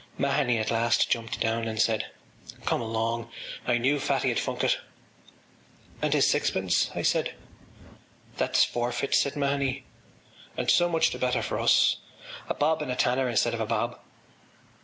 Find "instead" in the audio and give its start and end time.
13.29-13.53